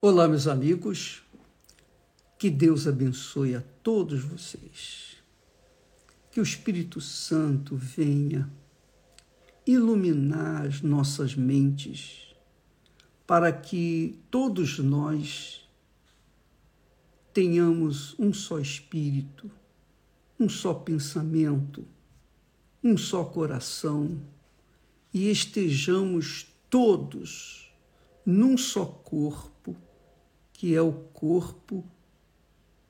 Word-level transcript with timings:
Olá, 0.00 0.28
meus 0.28 0.46
amigos. 0.46 1.24
Que 2.38 2.48
Deus 2.48 2.86
abençoe 2.86 3.56
a 3.56 3.64
todos 3.82 4.22
vocês. 4.22 5.16
Que 6.30 6.38
o 6.38 6.42
Espírito 6.44 7.00
Santo 7.00 7.74
venha 7.74 8.48
iluminar 9.66 10.66
as 10.66 10.82
nossas 10.82 11.34
mentes 11.34 12.32
para 13.26 13.50
que 13.50 14.20
todos 14.30 14.78
nós 14.78 15.68
tenhamos 17.34 18.14
um 18.20 18.32
só 18.32 18.60
espírito, 18.60 19.50
um 20.38 20.48
só 20.48 20.74
pensamento, 20.74 21.84
um 22.84 22.96
só 22.96 23.24
coração 23.24 24.16
e 25.12 25.28
estejamos 25.28 26.46
todos 26.70 27.74
num 28.24 28.56
só 28.56 28.84
corpo 28.86 29.76
que 30.58 30.74
é 30.74 30.82
o 30.82 30.92
corpo 30.92 31.84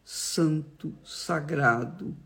santo, 0.03 0.95
sagrado 1.05 2.17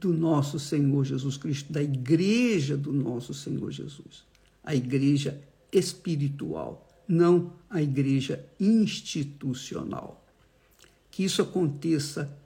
do 0.00 0.12
nosso 0.12 0.58
Senhor 0.58 1.04
Jesus 1.04 1.36
Cristo, 1.36 1.72
da 1.72 1.80
igreja 1.80 2.76
do 2.76 2.92
nosso 2.92 3.32
Senhor 3.32 3.70
Jesus, 3.70 4.24
a 4.64 4.74
igreja 4.74 5.40
espiritual, 5.70 6.88
não 7.06 7.52
a 7.70 7.80
igreja 7.80 8.44
institucional. 8.58 10.26
Que 11.08 11.22
isso 11.22 11.40
aconteça 11.40 12.36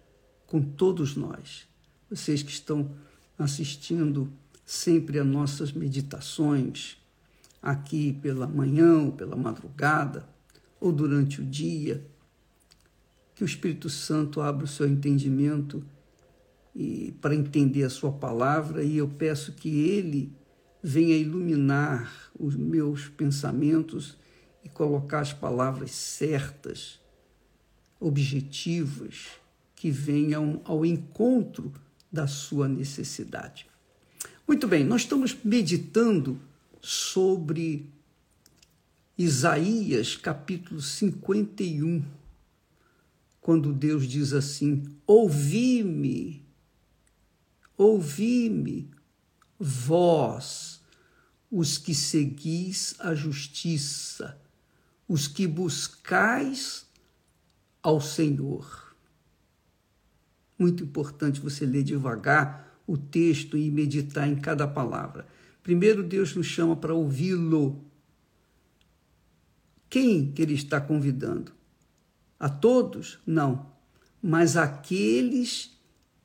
com 0.47 0.61
todos 0.61 1.17
nós, 1.17 1.67
vocês 2.11 2.43
que 2.43 2.53
estão 2.53 2.91
assistindo 3.39 4.31
sempre 4.67 5.19
a 5.19 5.25
nossas 5.25 5.73
meditações, 5.73 6.99
aqui 7.63 8.13
pela 8.13 8.47
manhã 8.47 8.99
ou 8.99 9.13
pela 9.13 9.35
madrugada, 9.35 10.31
ou 10.83 10.91
durante 10.91 11.41
o 11.41 11.45
dia, 11.45 12.05
que 13.37 13.45
o 13.45 13.47
Espírito 13.47 13.89
Santo 13.89 14.41
abra 14.41 14.65
o 14.65 14.69
seu 14.69 14.89
entendimento 14.89 15.85
e 16.75 17.15
para 17.21 17.37
entender 17.37 17.85
a 17.85 17.91
sua 17.91 18.11
palavra 18.11 18.83
e 18.83 18.97
eu 18.97 19.07
peço 19.07 19.53
que 19.53 19.69
ele 19.69 20.33
venha 20.83 21.17
iluminar 21.17 22.13
os 22.37 22.57
meus 22.57 23.09
pensamentos 23.09 24.17
e 24.65 24.69
colocar 24.69 25.21
as 25.21 25.33
palavras 25.33 25.93
certas, 25.93 26.99
objetivas, 28.01 29.29
que 29.77 29.89
venham 29.89 30.61
ao 30.65 30.85
encontro 30.85 31.73
da 32.11 32.27
sua 32.27 32.67
necessidade. 32.67 33.67
Muito 34.49 34.67
bem, 34.67 34.85
nós 34.85 35.03
estamos 35.03 35.37
meditando 35.45 36.41
sobre 36.81 37.89
Isaías 39.17 40.17
capítulo 40.17 40.81
51, 40.81 42.03
quando 43.43 43.71
Deus 43.71 44.09
diz 44.09 44.33
assim: 44.33 44.85
Ouvi-me, 45.07 46.43
ouvi-me, 47.77 48.91
vós, 49.59 50.81
os 51.51 51.77
que 51.77 51.95
seguis 51.95 52.95
a 52.99 53.15
justiça, 53.15 54.41
os 55.07 55.29
que 55.29 55.47
buscais 55.47 56.87
ao 57.83 58.01
Senhor. 58.01 58.97
Muito 60.59 60.85
importante 60.85 61.39
você 61.39 61.67
ler 61.67 61.83
devagar 61.83 62.81
o 62.87 62.97
texto 62.97 63.59
e 63.59 63.71
meditar 63.71 64.27
em 64.27 64.37
cada 64.37 64.67
palavra. 64.67 65.27
Primeiro, 65.63 66.03
Deus 66.03 66.35
nos 66.35 66.47
chama 66.47 66.75
para 66.75 66.95
ouvi-lo 66.95 67.92
quem 69.93 70.33
que 70.33 70.41
ele 70.41 70.55
está 70.55 70.81
convidando? 70.81 71.53
A 72.41 72.49
todos? 72.49 73.19
Não. 73.27 73.71
Mas 74.23 74.57
aqueles 74.57 75.79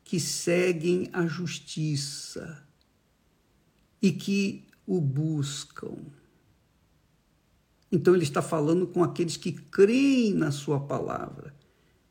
que 0.05 0.21
seguem 0.21 1.09
a 1.11 1.27
justiça 1.27 2.65
e 4.01 4.13
que 4.13 4.63
o 4.85 5.01
buscam. 5.01 5.97
Então 7.91 8.13
ele 8.13 8.23
está 8.23 8.41
falando 8.41 8.87
com 8.87 9.03
aqueles 9.03 9.35
que 9.35 9.51
creem 9.51 10.33
na 10.33 10.49
sua 10.49 10.79
palavra. 10.79 11.53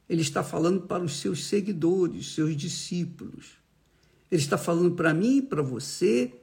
Ele 0.07 0.21
está 0.21 0.45
falando 0.45 0.83
para 0.83 1.03
os 1.03 1.17
seus 1.21 1.47
seguidores, 1.47 2.35
seus 2.35 2.55
discípulos. 2.55 3.55
Ele 4.31 4.43
está 4.43 4.59
falando 4.59 4.95
para 4.95 5.15
mim 5.15 5.39
e 5.39 5.43
para 5.43 5.63
você 5.63 6.39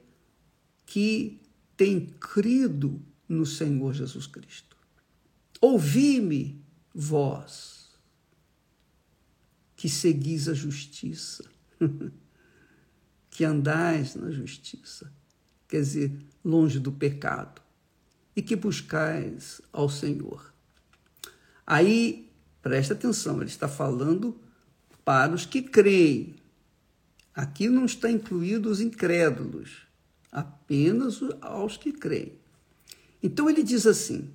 que 0.88 1.40
tem 1.78 2.08
crido 2.20 3.00
no 3.30 3.46
Senhor 3.46 3.94
Jesus 3.94 4.26
Cristo. 4.26 4.73
Ouvi-me, 5.64 6.62
vós, 6.94 7.90
que 9.78 9.88
seguis 9.88 10.50
a 10.50 10.54
justiça, 10.54 11.46
que 13.32 13.46
andais 13.46 14.14
na 14.16 14.30
justiça, 14.30 15.10
quer 15.66 15.78
dizer, 15.78 16.20
longe 16.44 16.82
do 16.82 16.92
pecado, 16.92 17.62
e 18.36 18.42
que 18.42 18.58
buscais 18.58 19.62
ao 19.72 19.88
Senhor. 19.88 20.54
Aí, 21.66 22.30
presta 22.62 22.94
atenção, 22.94 23.38
ele 23.38 23.46
está 23.46 23.70
falando 23.70 24.38
para 25.06 25.34
os 25.34 25.46
que 25.46 25.62
creem. 25.62 26.36
Aqui 27.34 27.70
não 27.70 27.86
está 27.86 28.12
incluído 28.12 28.70
os 28.70 28.82
incrédulos, 28.82 29.88
apenas 30.30 31.22
aos 31.40 31.78
que 31.78 31.94
creem. 31.94 32.34
Então 33.24 33.50
ele 33.50 33.64
diz 33.64 33.88
assim: 33.88 34.30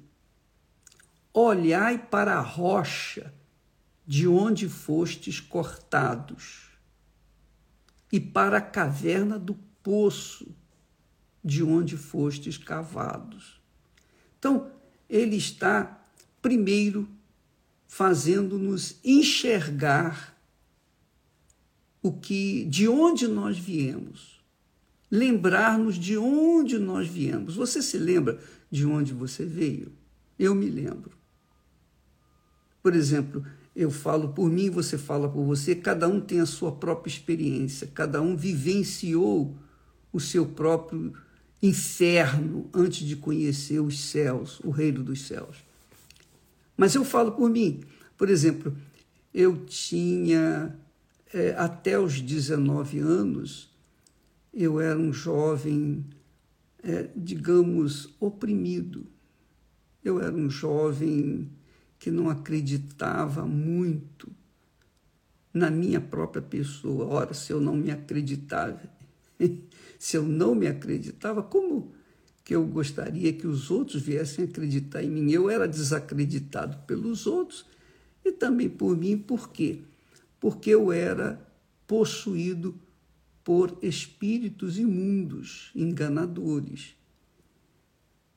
Olhai 1.41 1.97
para 1.99 2.35
a 2.35 2.41
rocha 2.41 3.33
de 4.05 4.27
onde 4.27 4.69
fostes 4.69 5.39
cortados, 5.39 6.67
e 8.11 8.19
para 8.19 8.59
a 8.59 8.61
caverna 8.61 9.39
do 9.39 9.55
poço 9.81 10.53
de 11.45 11.63
onde 11.63 11.97
fostes 11.97 12.59
cavados. 12.59 13.61
Então, 14.37 14.73
ele 15.09 15.37
está, 15.37 16.05
primeiro, 16.43 17.09
fazendo-nos 17.87 18.99
enxergar 19.05 20.37
o 22.03 22.13
que, 22.13 22.65
de 22.65 22.89
onde 22.89 23.29
nós 23.29 23.57
viemos, 23.57 24.43
lembrar-nos 25.09 25.95
de 25.95 26.19
onde 26.19 26.81
nós 26.81 27.07
viemos. 27.07 27.55
Você 27.55 27.81
se 27.81 27.97
lembra 27.97 28.43
de 28.69 28.85
onde 28.85 29.13
você 29.13 29.45
veio? 29.45 29.93
Eu 30.37 30.53
me 30.53 30.69
lembro. 30.69 31.18
Por 32.83 32.95
exemplo, 32.95 33.45
eu 33.75 33.91
falo 33.91 34.31
por 34.31 34.51
mim, 34.51 34.71
você 34.71 34.99
fala 34.99 35.29
por 35.29 35.45
você, 35.45 35.75
cada 35.75 36.09
um 36.09 36.21
tem 36.21 36.41
a 36.41 36.47
sua 36.47 36.73
própria 36.73 37.11
experiência, 37.11 37.87
cada 37.95 38.21
um 38.21 38.37
vivenciou 38.37 39.57
o 40.13 40.19
seu 40.19 40.47
próprio 40.47 41.13
inferno 41.63 42.69
antes 42.73 43.07
de 43.07 43.17
conhecer 43.17 43.81
os 43.81 44.01
céus, 44.01 44.61
o 44.65 44.71
reino 44.71 45.03
dos 45.03 45.27
céus. 45.27 45.59
Mas 46.77 46.95
eu 46.95 47.05
falo 47.05 47.33
por 47.33 47.51
mim. 47.51 47.83
Por 48.17 48.29
exemplo, 48.29 48.77
eu 49.35 49.65
tinha, 49.65 50.77
é, 51.33 51.55
até 51.57 51.99
os 51.99 52.21
19 52.21 52.99
anos, 52.99 53.71
eu 54.53 54.81
era 54.81 54.99
um 54.99 55.13
jovem, 55.13 56.05
é, 56.83 57.09
digamos, 57.15 58.15
oprimido. 58.19 59.07
Eu 60.05 60.21
era 60.21 60.35
um 60.35 60.49
jovem 60.49 61.49
que 61.99 62.11
não 62.11 62.31
acreditava 62.31 63.45
muito 63.47 64.31
na 65.53 65.71
minha 65.71 66.01
própria 66.01 66.43
pessoa. 66.43 67.07
Ora, 67.07 67.35
se 67.35 67.53
eu 67.53 67.61
não 67.61 67.75
me 67.75 67.91
acreditava, 67.91 68.81
se 69.99 70.17
eu 70.17 70.23
não 70.23 70.55
me 70.55 70.67
acreditava, 70.67 71.43
como 71.43 71.93
que 72.45 72.55
eu 72.55 72.65
gostaria 72.67 73.33
que 73.33 73.47
os 73.47 73.71
outros 73.71 74.01
viessem 74.01 74.45
acreditar 74.45 75.03
em 75.03 75.11
mim? 75.11 75.31
Eu 75.31 75.51
era 75.51 75.67
desacreditado 75.67 76.79
pelos 76.87 77.27
outros 77.27 77.67
e 78.25 78.33
também 78.33 78.69
por 78.69 78.97
mim, 78.97 79.19
por 79.19 79.51
quê? 79.51 79.81
Porque 80.41 80.71
eu 80.71 80.93
era 80.93 81.47
possuído 81.87 82.75
por 83.43 83.79
espíritos 83.83 84.79
imundos, 84.79 85.71
enganadores. 85.75 86.98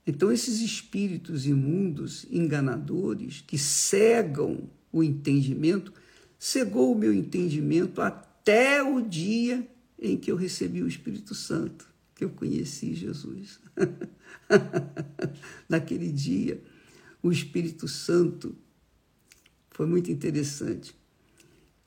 Então, 0.05 0.31
esses 0.31 0.61
espíritos 0.61 1.45
imundos, 1.45 2.25
enganadores, 2.31 3.41
que 3.41 3.57
cegam 3.57 4.69
o 4.91 5.03
entendimento, 5.03 5.93
cegou 6.39 6.91
o 6.91 6.97
meu 6.97 7.13
entendimento 7.13 8.01
até 8.01 8.81
o 8.81 9.01
dia 9.01 9.67
em 9.99 10.17
que 10.17 10.31
eu 10.31 10.35
recebi 10.35 10.81
o 10.81 10.87
Espírito 10.87 11.35
Santo, 11.35 11.87
que 12.15 12.23
eu 12.23 12.29
conheci 12.31 12.95
Jesus. 12.95 13.59
Naquele 15.69 16.11
dia, 16.11 16.61
o 17.21 17.31
Espírito 17.31 17.87
Santo 17.87 18.55
foi 19.69 19.85
muito 19.85 20.11
interessante. 20.11 20.95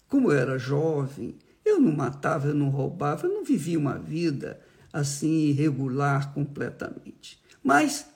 Como 0.08 0.30
eu 0.30 0.38
era 0.38 0.56
jovem, 0.56 1.34
eu 1.64 1.80
não 1.80 1.90
matava, 1.90 2.48
eu 2.48 2.54
não 2.54 2.68
roubava, 2.68 3.26
eu 3.26 3.34
não 3.34 3.44
vivia 3.44 3.78
uma 3.78 3.98
vida 3.98 4.60
assim 4.92 5.46
irregular 5.48 6.32
completamente. 6.32 7.42
Mas, 7.64 8.06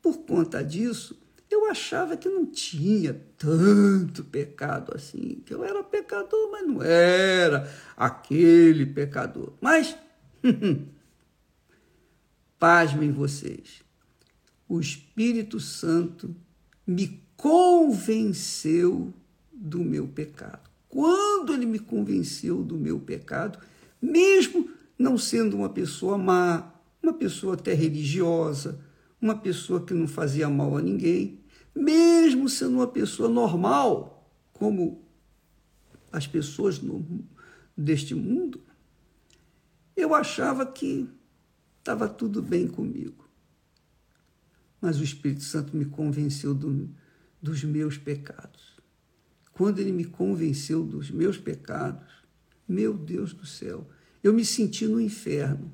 por 0.00 0.18
conta 0.18 0.62
disso, 0.62 1.20
eu 1.50 1.68
achava 1.68 2.16
que 2.16 2.28
não 2.28 2.46
tinha 2.46 3.20
tanto 3.36 4.22
pecado 4.24 4.92
assim, 4.94 5.42
que 5.44 5.52
eu 5.52 5.64
era 5.64 5.82
pecador, 5.82 6.50
mas 6.52 6.66
não 6.66 6.82
era 6.82 7.68
aquele 7.96 8.86
pecador. 8.86 9.52
Mas, 9.60 9.96
pasmem 12.58 13.10
vocês, 13.10 13.82
o 14.68 14.80
Espírito 14.80 15.58
Santo 15.58 16.34
me 16.86 17.20
convenceu 17.36 19.12
do 19.52 19.80
meu 19.80 20.06
pecado. 20.06 20.70
Quando 20.88 21.52
ele 21.52 21.66
me 21.66 21.78
convenceu 21.78 22.62
do 22.62 22.76
meu 22.76 23.00
pecado, 23.00 23.58
mesmo 24.00 24.70
não 24.98 25.18
sendo 25.18 25.56
uma 25.56 25.68
pessoa 25.68 26.16
má, 26.16 26.73
uma 27.04 27.14
pessoa 27.14 27.54
até 27.54 27.74
religiosa, 27.74 28.80
uma 29.20 29.36
pessoa 29.36 29.84
que 29.84 29.94
não 29.94 30.08
fazia 30.08 30.48
mal 30.48 30.76
a 30.76 30.82
ninguém, 30.82 31.40
mesmo 31.74 32.48
sendo 32.48 32.76
uma 32.76 32.86
pessoa 32.86 33.28
normal, 33.28 34.30
como 34.52 35.04
as 36.10 36.26
pessoas 36.26 36.80
no, 36.80 37.24
deste 37.76 38.14
mundo, 38.14 38.62
eu 39.96 40.14
achava 40.14 40.64
que 40.64 41.08
estava 41.78 42.08
tudo 42.08 42.42
bem 42.42 42.66
comigo. 42.66 43.28
Mas 44.80 44.98
o 44.98 45.04
Espírito 45.04 45.42
Santo 45.42 45.76
me 45.76 45.84
convenceu 45.84 46.54
do, 46.54 46.88
dos 47.40 47.64
meus 47.64 47.98
pecados. 47.98 48.74
Quando 49.52 49.78
ele 49.78 49.92
me 49.92 50.04
convenceu 50.04 50.84
dos 50.84 51.10
meus 51.10 51.38
pecados, 51.38 52.24
meu 52.66 52.96
Deus 52.96 53.32
do 53.32 53.46
céu, 53.46 53.88
eu 54.22 54.32
me 54.32 54.44
senti 54.44 54.86
no 54.86 55.00
inferno. 55.00 55.72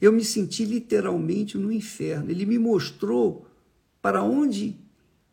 Eu 0.00 0.12
me 0.12 0.24
senti 0.24 0.64
literalmente 0.64 1.58
no 1.58 1.70
inferno. 1.70 2.30
Ele 2.30 2.46
me 2.46 2.58
mostrou 2.58 3.46
para 4.00 4.22
onde 4.22 4.76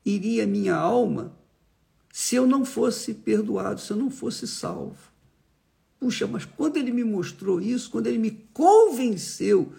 iria 0.03 0.45
minha 0.45 0.75
alma 0.75 1.37
se 2.11 2.35
eu 2.35 2.47
não 2.47 2.65
fosse 2.65 3.13
perdoado, 3.13 3.79
se 3.79 3.91
eu 3.91 3.97
não 3.97 4.09
fosse 4.09 4.47
salvo? 4.47 4.97
Puxa, 5.99 6.25
mas 6.25 6.45
quando 6.45 6.77
ele 6.77 6.91
me 6.91 7.03
mostrou 7.03 7.61
isso, 7.61 7.91
quando 7.91 8.07
ele 8.07 8.17
me 8.17 8.31
convenceu 8.53 9.71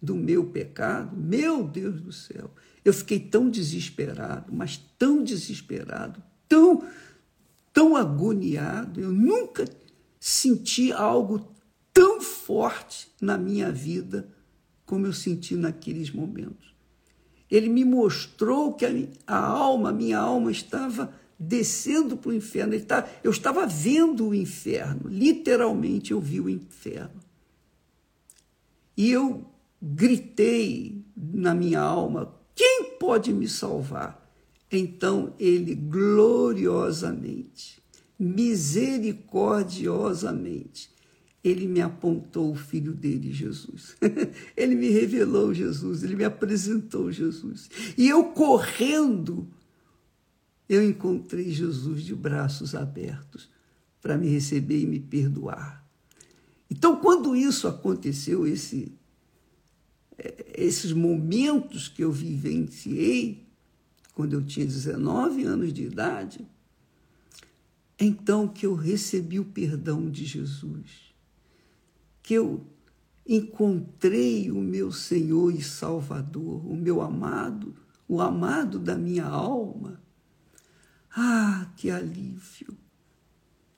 do 0.00 0.14
meu 0.14 0.44
pecado, 0.44 1.16
meu 1.16 1.64
Deus 1.64 2.00
do 2.00 2.12
céu, 2.12 2.50
eu 2.84 2.92
fiquei 2.92 3.18
tão 3.18 3.50
desesperado, 3.50 4.52
mas 4.54 4.76
tão 4.98 5.22
desesperado, 5.22 6.22
tão, 6.48 6.84
tão 7.72 7.96
agoniado. 7.96 9.00
Eu 9.00 9.10
nunca 9.10 9.64
senti 10.20 10.92
algo 10.92 11.49
tão 11.92 12.20
forte 12.20 13.08
na 13.20 13.38
minha 13.38 13.70
vida 13.70 14.28
como 14.84 15.06
eu 15.06 15.12
senti 15.12 15.54
naqueles 15.54 16.10
momentos. 16.10 16.74
Ele 17.50 17.68
me 17.68 17.84
mostrou 17.84 18.74
que 18.74 18.86
a, 18.86 18.90
a 19.26 19.38
alma, 19.38 19.90
a 19.90 19.92
minha 19.92 20.18
alma 20.18 20.50
estava 20.50 21.12
descendo 21.38 22.16
para 22.16 22.30
o 22.30 22.34
inferno. 22.34 22.80
Tá, 22.80 23.06
eu 23.24 23.30
estava 23.30 23.66
vendo 23.66 24.28
o 24.28 24.34
inferno, 24.34 25.08
literalmente 25.08 26.12
eu 26.12 26.20
vi 26.20 26.40
o 26.40 26.48
inferno. 26.48 27.20
E 28.96 29.10
eu 29.10 29.44
gritei 29.80 31.04
na 31.16 31.54
minha 31.54 31.80
alma: 31.80 32.34
quem 32.54 32.96
pode 32.98 33.32
me 33.32 33.48
salvar? 33.48 34.20
Então 34.70 35.32
ele 35.38 35.74
gloriosamente, 35.74 37.80
misericordiosamente, 38.18 40.90
ele 41.42 41.66
me 41.66 41.80
apontou 41.80 42.52
o 42.52 42.54
filho 42.54 42.92
dele, 42.92 43.32
Jesus. 43.32 43.96
ele 44.56 44.74
me 44.74 44.90
revelou 44.90 45.54
Jesus, 45.54 46.02
ele 46.02 46.14
me 46.14 46.24
apresentou 46.24 47.10
Jesus. 47.10 47.70
E 47.96 48.08
eu 48.08 48.24
correndo, 48.24 49.48
eu 50.68 50.86
encontrei 50.86 51.50
Jesus 51.50 52.02
de 52.02 52.14
braços 52.14 52.74
abertos 52.74 53.48
para 54.02 54.18
me 54.18 54.28
receber 54.28 54.80
e 54.82 54.86
me 54.86 55.00
perdoar. 55.00 55.86
Então, 56.70 56.96
quando 56.96 57.34
isso 57.34 57.66
aconteceu, 57.66 58.46
esse, 58.46 58.92
é, 60.18 60.44
esses 60.56 60.92
momentos 60.92 61.88
que 61.88 62.04
eu 62.04 62.12
vivenciei, 62.12 63.46
quando 64.14 64.34
eu 64.34 64.44
tinha 64.44 64.66
19 64.66 65.42
anos 65.44 65.72
de 65.72 65.84
idade, 65.84 66.46
então 67.98 68.46
que 68.46 68.66
eu 68.66 68.74
recebi 68.74 69.40
o 69.40 69.44
perdão 69.44 70.10
de 70.10 70.24
Jesus 70.26 71.09
que 72.22 72.34
eu 72.34 72.64
encontrei 73.26 74.50
o 74.50 74.60
meu 74.60 74.90
Senhor 74.90 75.54
e 75.54 75.62
Salvador, 75.62 76.66
o 76.66 76.74
meu 76.74 77.00
amado, 77.00 77.74
o 78.08 78.20
amado 78.20 78.78
da 78.78 78.96
minha 78.96 79.24
alma. 79.24 80.00
Ah, 81.14 81.72
que 81.76 81.90
alívio! 81.90 82.76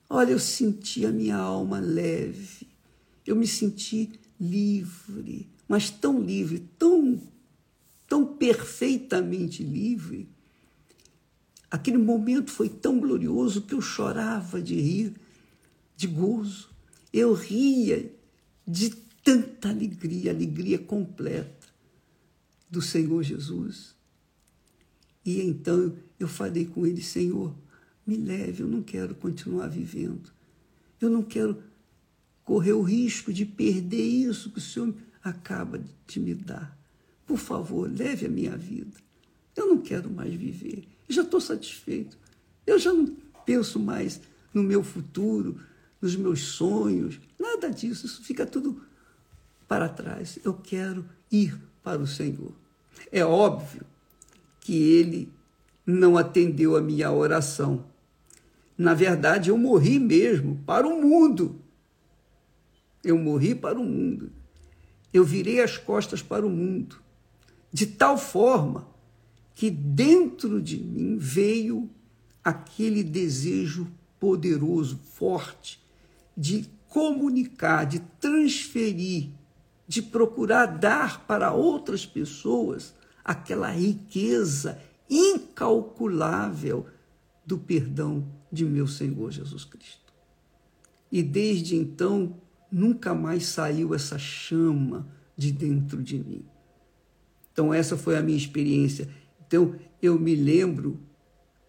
Olha, 0.09 0.33
eu 0.33 0.39
senti 0.39 1.07
a 1.07 1.13
minha 1.13 1.37
alma 1.37 1.81
leve, 1.81 2.69
eu 3.27 3.35
me 3.35 3.47
senti 3.47 4.13
livre, 4.39 5.49
mas 5.69 5.91
tão 5.91 6.21
livre, 6.21 6.59
tão, 6.79 7.21
tão 8.07 8.27
perfeitamente 8.27 9.63
livre. 9.63 10.29
Aquele 11.71 11.97
momento 11.97 12.51
foi 12.51 12.69
tão 12.69 12.99
glorioso 12.99 13.63
que 13.63 13.73
eu 13.73 13.81
chorava 13.81 14.61
de 14.61 14.75
rir, 14.75 15.15
de 15.97 16.07
gozo. 16.07 16.69
Eu 17.11 17.33
ria 17.33 18.13
de 18.67 18.91
tanta 19.25 19.69
alegria, 19.69 20.31
alegria 20.31 20.79
completa 20.79 21.69
do 22.71 22.81
Senhor 22.81 23.23
Jesus. 23.23 23.95
E 25.25 25.41
então 25.41 25.95
eu 26.19 26.27
falei 26.27 26.67
com 26.67 26.87
ele, 26.87 27.03
Senhor, 27.03 27.55
me 28.07 28.17
leve, 28.17 28.63
eu 28.63 28.69
não 28.69 28.83
quero 28.83 29.15
continuar 29.15 29.69
vivendo. 29.69 30.31
Eu 31.01 31.11
não 31.11 31.23
quero 31.23 31.63
correr 32.45 32.73
o 32.73 32.83
risco 32.83 33.33
de 33.33 33.45
perder 33.45 34.03
isso 34.03 34.51
que 34.51 34.59
o 34.59 34.63
Senhor 34.63 34.95
acaba 35.23 35.83
de 36.07 36.21
me 36.21 36.35
dar. 36.35 36.77
Por 37.27 37.39
favor, 37.39 37.91
leve 37.91 38.27
a 38.27 38.29
minha 38.29 38.57
vida. 38.57 38.97
Eu 39.55 39.67
não 39.67 39.79
quero 39.79 40.11
mais 40.11 40.35
viver. 40.35 40.85
Eu 41.09 41.15
já 41.15 41.23
estou 41.23 41.41
satisfeito. 41.41 42.19
Eu 42.67 42.79
já 42.79 42.93
não 42.93 43.07
penso 43.45 43.79
mais 43.79 44.21
no 44.53 44.63
meu 44.63 44.83
futuro, 44.83 45.61
nos 46.01 46.17
meus 46.17 46.41
sonhos, 46.41 47.21
nada 47.43 47.71
disso, 47.71 48.07
isso 48.07 48.23
fica 48.23 48.47
tudo 48.47 48.83
para 49.69 49.89
trás. 49.89 50.39
Eu 50.45 50.55
quero 50.55 51.05
ir 51.31 51.61
para 51.83 52.01
o 52.01 52.07
Senhor. 52.07 52.55
É 53.11 53.25
óbvio 53.25 53.85
que 54.61 54.75
ele 54.75 55.33
não 55.85 56.17
atendeu 56.17 56.77
a 56.77 56.81
minha 56.81 57.11
oração. 57.11 57.85
Na 58.79 58.95
verdade, 58.95 59.51
eu 59.51 59.59
morri 59.59 59.99
mesmo 59.99 60.63
para 60.65 60.87
o 60.87 61.01
mundo. 61.01 61.61
Eu 63.03 63.19
morri 63.19 63.55
para 63.55 63.79
o 63.79 63.85
mundo. 63.85 64.31
Eu 65.13 65.25
virei 65.25 65.61
as 65.61 65.77
costas 65.77 66.23
para 66.23 66.47
o 66.47 66.51
mundo, 66.51 66.97
de 67.71 67.87
tal 67.87 68.17
forma 68.17 68.89
que 69.55 69.71
dentro 69.71 70.63
de 70.63 70.79
mim 70.79 71.19
veio 71.19 71.91
aquele 72.43 73.03
desejo 73.03 73.87
poderoso, 74.19 74.99
forte, 74.99 75.83
de 76.37 76.69
comunicar, 76.93 77.87
de 77.87 78.01
transferir, 78.21 79.31
de 79.89 80.03
procurar 80.03 80.67
dar 80.67 81.27
para 81.27 81.51
outras 81.51 82.05
pessoas 82.05 82.95
aquela 83.25 83.71
riqueza 83.71 84.79
incalculável 85.09 86.87
do 87.47 87.57
perdão 87.57 88.31
de 88.53 88.67
meu 88.67 88.87
Senhor 88.87 89.31
Jesus 89.31 89.65
Cristo. 89.65 90.13
E 91.11 91.23
desde 91.23 91.77
então, 91.77 92.37
nunca 92.71 93.15
mais 93.15 93.47
saiu 93.47 93.95
essa 93.95 94.19
chama 94.19 95.09
de 95.35 95.51
dentro 95.51 96.03
de 96.03 96.19
mim. 96.19 96.45
Então, 97.51 97.73
essa 97.73 97.97
foi 97.97 98.19
a 98.19 98.23
minha 98.23 98.37
experiência. 98.37 99.09
Então, 99.47 99.77
eu 100.01 100.19
me 100.19 100.35
lembro 100.35 101.01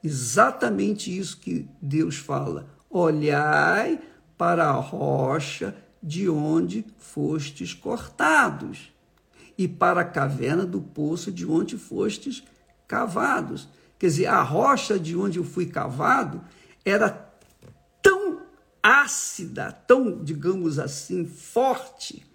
exatamente 0.04 1.18
isso 1.18 1.40
que 1.40 1.66
Deus 1.82 2.18
fala: 2.18 2.68
olhai 2.90 4.02
para 4.44 4.66
a 4.66 4.74
rocha 4.74 5.74
de 6.02 6.28
onde 6.28 6.86
fostes 6.98 7.74
cortados, 7.74 8.92
e 9.58 9.70
para 9.70 10.02
a 10.02 10.06
caverna 10.06 10.66
do 10.66 10.82
poço 10.82 11.32
de 11.32 11.46
onde 11.46 11.78
fostes 11.78 12.44
cavados. 12.86 13.70
Quer 13.98 14.08
dizer, 14.08 14.26
a 14.26 14.42
rocha 14.42 15.00
de 15.00 15.16
onde 15.16 15.40
eu 15.40 15.46
fui 15.46 15.68
cavado 15.68 16.44
era 16.84 17.10
tão 18.02 18.42
ácida, 18.84 19.72
tão, 19.72 20.22
digamos 20.22 20.78
assim, 20.78 21.24
forte, 21.26 22.26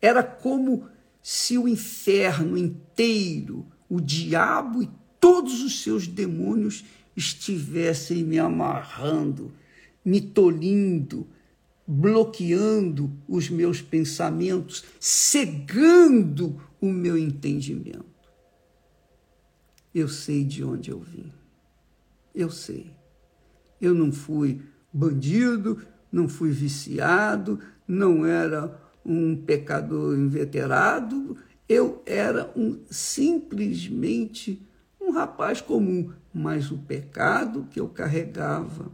era 0.00 0.22
como 0.22 0.86
se 1.20 1.58
o 1.58 1.66
inferno 1.66 2.56
inteiro, 2.56 3.66
o 3.88 4.00
diabo 4.00 4.80
e 4.80 4.88
todos 5.18 5.60
os 5.60 5.82
seus 5.82 6.06
demônios 6.06 6.84
estivessem 7.16 8.22
me 8.22 8.38
amarrando 8.38 9.52
me 10.04 10.20
tolindo, 10.20 11.26
bloqueando 11.86 13.12
os 13.28 13.48
meus 13.50 13.80
pensamentos, 13.80 14.84
cegando 14.98 16.60
o 16.80 16.90
meu 16.90 17.16
entendimento. 17.16 18.12
eu 19.94 20.08
sei 20.08 20.42
de 20.42 20.64
onde 20.64 20.90
eu 20.90 20.98
vim. 20.98 21.30
Eu 22.34 22.50
sei. 22.50 22.96
Eu 23.78 23.94
não 23.94 24.10
fui 24.10 24.62
bandido, 24.90 25.84
não 26.10 26.28
fui 26.28 26.50
viciado, 26.50 27.60
não 27.86 28.24
era 28.24 28.80
um 29.04 29.36
pecador 29.36 30.16
inveterado, 30.16 31.36
eu 31.68 32.02
era 32.06 32.50
um 32.56 32.80
simplesmente 32.90 34.66
um 35.00 35.10
rapaz 35.10 35.60
comum, 35.60 36.10
mas 36.32 36.70
o 36.70 36.78
pecado 36.78 37.66
que 37.70 37.80
eu 37.80 37.88
carregava 37.88 38.90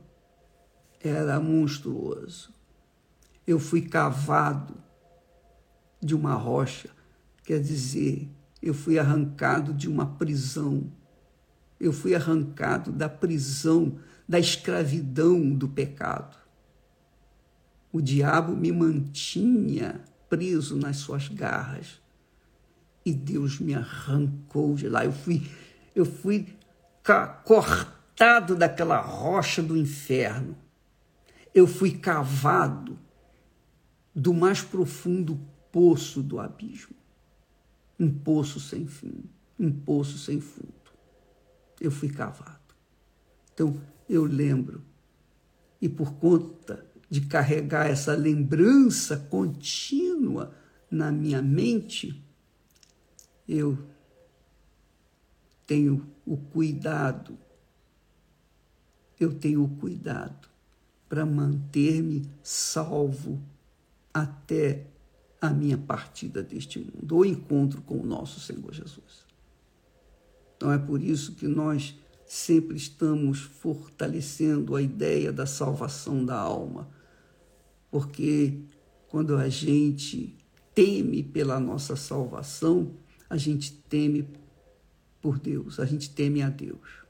era 1.01 1.41
monstruoso. 1.41 2.53
Eu 3.47 3.59
fui 3.59 3.83
cavado 3.83 4.75
de 6.01 6.15
uma 6.15 6.35
rocha, 6.35 6.91
quer 7.45 7.61
dizer, 7.61 8.29
eu 8.63 8.75
fui 8.75 8.99
arrancado 8.99 9.73
de 9.73 9.89
uma 9.89 10.07
prisão. 10.07 10.93
Eu 11.81 11.93
fui 11.93 12.15
arrancado 12.15 12.91
da 12.91 13.09
prisão, 13.09 13.99
da 14.29 14.39
escravidão 14.39 15.51
do 15.51 15.69
pecado. 15.69 16.37
O 17.93 18.01
diabo 18.01 18.55
me 18.55 18.71
mantinha 18.71 20.05
preso 20.29 20.77
nas 20.77 20.99
suas 20.99 21.29
garras 21.29 22.01
e 23.05 23.15
Deus 23.15 23.59
me 23.59 23.75
arrancou 23.75 24.75
de 24.75 24.89
lá. 24.89 25.05
Eu 25.05 25.13
fui, 25.13 25.51
eu 25.95 26.05
fui 26.05 26.47
cortado 27.45 28.55
daquela 28.55 29.01
rocha 29.01 29.63
do 29.63 29.77
inferno. 29.77 30.57
Eu 31.55 31.67
fui 31.67 31.99
cavado 31.99 32.99
do 34.15 34.35
mais 34.35 34.63
profundo 34.63 35.41
poço 35.71 36.23
do 36.23 36.41
abismo. 36.41 36.97
Um 37.99 38.13
poço 38.13 38.61
sem 38.61 38.87
fim, 38.87 39.25
um 39.59 39.73
poço 39.73 40.19
sem 40.19 40.41
fundo. 40.41 40.73
Eu 41.81 41.91
fui 41.91 42.09
cavado. 42.09 42.75
Então, 43.53 43.81
eu 44.09 44.25
lembro, 44.25 44.83
e 45.81 45.89
por 45.89 46.15
conta 46.15 46.85
de 47.09 47.23
carregar 47.23 47.87
essa 47.87 48.15
lembrança 48.15 49.17
contínua 49.17 50.55
na 50.91 51.11
minha 51.11 51.43
mente, 51.43 52.23
eu 53.49 53.79
tenho 55.67 56.09
o 56.25 56.37
cuidado, 56.37 57.39
eu 59.19 59.35
tenho 59.35 59.63
o 59.63 59.69
cuidado 59.77 60.49
para 61.09 61.25
manter-me 61.25 62.29
salvo 62.43 63.41
até 64.13 64.87
a 65.41 65.51
minha 65.51 65.79
partida 65.79 66.43
deste 66.43 66.79
mundo, 66.79 67.17
ou 67.17 67.25
encontro 67.25 67.81
com 67.83 67.99
o 67.99 68.07
nosso 68.07 68.41
Senhor 68.41 68.73
Jesus. 68.73 69.27
Então 70.57 70.73
é 70.73 70.79
por 70.79 71.01
isso 71.01 71.35
que 71.37 71.47
nós 71.47 71.97
sempre 72.27 72.77
estamos 72.77 73.41
fortalecendo 73.41 74.75
a 74.75 74.83
ideia 74.83 75.33
da 75.33 75.47
salvação 75.47 76.25
da 76.25 76.37
alma, 76.37 76.89
porque 77.91 78.59
quando 79.09 79.37
a 79.37 79.49
gente 79.49 80.37
teme 80.75 81.23
pela 81.23 81.59
nossa 81.59 81.97
salvação, 81.97 82.93
a 83.31 83.37
gente 83.37 83.73
teme 83.73 84.29
por 85.23 85.39
Deus, 85.39 85.81
a 85.81 85.85
gente 85.85 86.11
teme 86.11 86.43
a 86.43 86.51
Deus. 86.51 87.07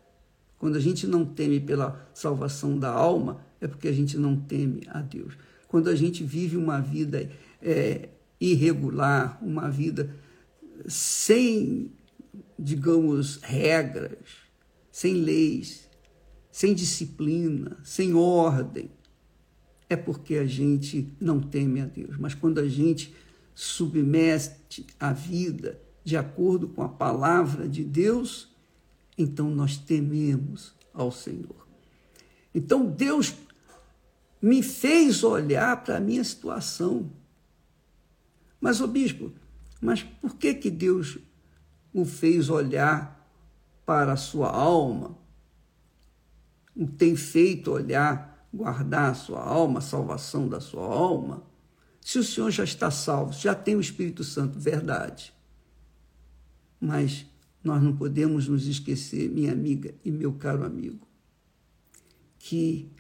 Quando 0.59 0.77
a 0.77 0.81
gente 0.81 1.07
não 1.07 1.25
teme 1.25 1.61
pela 1.61 2.09
salvação 2.13 2.79
da 2.79 2.91
alma, 2.91 3.45
é 3.61 3.67
porque 3.67 3.89
a 3.89 3.93
gente 3.93 4.17
não 4.17 4.37
teme 4.37 4.83
a 4.89 5.01
Deus. 5.01 5.35
Quando 5.67 5.89
a 5.89 5.95
gente 5.95 6.25
vive 6.25 6.57
uma 6.57 6.81
vida 6.81 7.31
é, 7.61 8.09
irregular, 8.41 9.39
uma 9.43 9.71
vida 9.71 10.15
sem, 10.87 11.93
digamos, 12.59 13.39
regras, 13.43 14.29
sem 14.91 15.15
leis, 15.15 15.89
sem 16.51 16.75
disciplina, 16.75 17.77
sem 17.83 18.15
ordem, 18.15 18.91
é 19.89 19.97
porque 19.97 20.37
a 20.37 20.47
gente 20.47 21.15
não 21.21 21.41
teme 21.41 21.81
a 21.81 21.87
Deus. 21.87 22.17
Mas 22.17 22.35
quando 22.35 22.59
a 22.59 22.69
gente 22.69 23.15
submete 23.55 24.87
a 25.01 25.13
vida 25.13 25.81
de 26.05 26.17
acordo 26.17 26.69
com 26.69 26.83
a 26.83 26.89
palavra 26.89 27.69
de 27.69 27.85
Deus, 27.85 28.49
então 29.17 29.51
nós 29.51 29.77
tememos 29.77 30.75
ao 30.93 31.11
Senhor. 31.11 31.67
Então 32.55 32.87
Deus 32.87 33.35
me 34.41 34.63
fez 34.63 35.23
olhar 35.25 35.83
para 35.83 35.97
a 35.97 36.01
minha 36.01 36.23
situação. 36.23 37.11
Mas, 38.61 38.81
o 38.81 38.87
bispo, 38.87 39.33
mas 39.81 40.03
por 40.03 40.37
que, 40.37 40.55
que 40.55 40.71
Deus 40.71 41.19
o 41.93 42.05
fez 42.05 42.49
olhar 42.49 43.29
para 43.85 44.13
a 44.13 44.17
sua 44.17 44.51
alma? 44.51 45.17
O 46.77 46.87
tem 46.87 47.17
feito 47.17 47.73
olhar, 47.73 48.49
guardar 48.53 49.11
a 49.11 49.15
sua 49.15 49.43
alma, 49.43 49.79
a 49.79 49.83
salvação 49.83 50.49
da 50.49 50.61
sua 50.61 50.85
alma? 50.85 51.43
Se 52.01 52.19
o 52.19 52.25
Senhor 52.25 52.51
já 52.51 52.65
está 52.65 52.91
salvo, 52.91 53.33
já 53.33 53.55
tem 53.55 53.77
o 53.77 53.81
Espírito 53.81 54.25
Santo, 54.25 54.59
verdade. 54.59 55.35
Mas 56.81 57.27
nós 57.63 57.83
não 57.83 57.95
podemos 57.95 58.49
nos 58.49 58.67
esquecer, 58.67 59.29
minha 59.29 59.53
amiga 59.53 59.95
e 60.05 60.11
meu 60.11 60.33
caro 60.33 60.65
amigo, 60.65 61.07
que 62.39 62.91